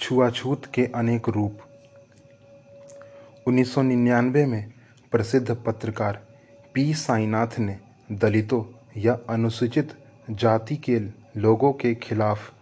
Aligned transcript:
छुआछूत 0.00 0.66
के 0.66 0.84
अनेक 0.84 1.28
रूप। 1.28 1.58
1999 3.48 4.46
में 4.46 4.72
प्रसिद्ध 5.12 5.56
पत्रकार 5.56 6.26
पी. 6.74 6.94
साईनाथ 6.94 7.58
ने 7.58 7.78
दलितों 8.12 8.64
या 8.96 9.18
अनुसूचित 9.28 9.92
जाति 10.30 10.76
के 10.76 10.98
लोगों 11.36 11.72
के 11.72 11.94
खिलाफ 11.94 12.52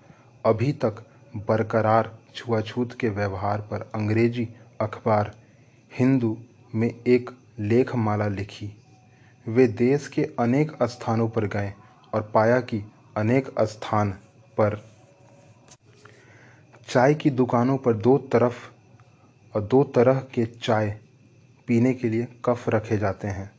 अभी 0.46 0.72
तक 0.72 1.04
बरकरार 1.36 2.18
छुआछूत 2.34 2.92
के 2.92 3.08
व्यवहार 3.08 3.60
पर 3.60 3.90
अंग्रेज़ी 3.94 4.48
अखबार 4.80 5.34
हिंदू 5.98 6.36
में 6.74 6.94
एक 7.06 7.30
लेखमाला 7.60 8.28
लिखी। 8.28 8.70
वे 9.48 9.66
देश 9.66 10.08
के 10.08 10.28
अनेक 10.38 10.82
स्थानों 10.82 11.28
पर 11.28 11.46
गए 11.46 11.72
और 12.14 12.30
पाया 12.34 12.60
कि 12.60 12.82
अनेक 13.16 13.60
स्थान 13.60 14.10
पर 14.58 14.97
चाय 16.88 17.14
की 17.14 17.30
दुकानों 17.30 17.78
पर 17.78 17.92
दो 17.92 18.18
तरफ़ 18.18 18.70
और 19.54 19.62
दो 19.62 19.84
तरह 19.84 20.14
के 20.14 20.46
चाय 20.46 21.00
पीने 21.66 21.94
के 21.94 22.08
लिए 22.08 22.28
कफ 22.44 22.68
रखे 22.68 22.98
जाते 22.98 23.28
हैं। 23.28 23.50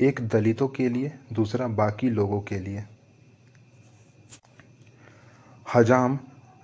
एक 0.00 0.28
दलितों 0.28 0.68
के 0.68 0.88
लिए, 0.88 1.12
दूसरा 1.32 1.68
बाकी 1.68 2.10
लोगों 2.10 2.40
के 2.40 2.58
लिए। 2.58 2.84
हजाम 5.74 6.18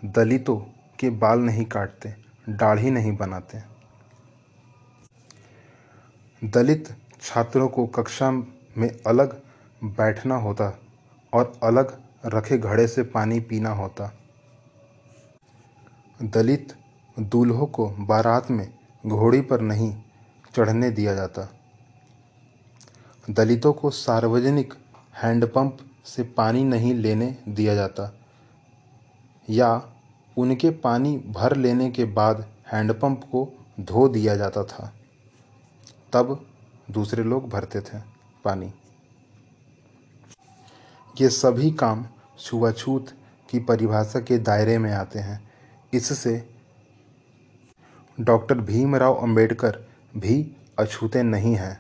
दलितों 0.05 0.57
के 1.01 1.11
बाल 1.11 1.39
नहीं 1.39 1.65
काटते, 1.65 2.15
दाढ़ी 2.49 2.91
नहीं 2.91 3.17
बनाते। 3.17 3.59
दलित 6.45 6.97
छात्रों 7.21 7.69
को 7.69 7.87
कक्षा 7.87 8.31
में 8.31 8.91
अलग 9.07 9.41
बैठना 9.85 10.35
होता 10.35 10.79
और 11.33 11.53
अलग 11.63 12.01
रखे 12.27 12.59
घड़े 12.59 12.89
से 12.89 13.03
पानी 13.03 13.41
पीना 13.41 13.71
होता। 13.71 14.19
दलित 16.21 16.73
दूल्हों 17.17 17.67
को 17.67 17.87
बारात 17.99 18.51
में 18.51 18.67
घोड़ी 19.07 19.41
पर 19.41 19.61
नहीं 19.61 19.95
चढ़ने 20.57 20.91
दिया 20.91 21.15
जाता। 21.15 21.49
दलितों 23.31 23.73
को 23.73 23.91
सार्वजनिक 23.91 24.75
हैंडपंप 25.23 25.79
से 26.05 26.23
पानी 26.23 26.65
नहीं 26.65 26.95
लेने 26.95 27.37
दिया 27.49 27.75
जाता 27.75 28.13
या 29.51 29.71
उनके 30.37 30.71
पानी 30.71 31.17
भर 31.19 31.57
लेने 31.57 31.91
के 31.91 32.05
बाद 32.05 32.47
हैंडपंप 32.73 33.25
को 33.25 33.49
धो 33.81 34.09
दिया 34.09 34.37
जाता 34.37 34.65
था। 34.65 34.93
तब 36.13 36.47
दूसरे 36.91 37.23
लोग 37.25 37.49
भरते 37.49 37.81
थे 37.81 37.99
पानी। 38.45 38.73
ये 41.21 41.29
सभी 41.29 41.71
काम 41.71 42.07
छुआछूत 42.39 43.13
की 43.51 43.59
परिभाषा 43.61 44.21
के 44.21 44.39
दायरे 44.39 44.79
में 44.79 44.93
आते 44.93 45.19
हैं। 45.19 45.41
इससे 45.93 46.43
डॉक्टर 48.19 48.59
भीमराव 48.61 49.15
अंबेडकर 49.15 49.79
भी 50.17 50.45
अछूते 50.79 51.23
नहीं 51.23 51.55
हैं। 51.55 51.79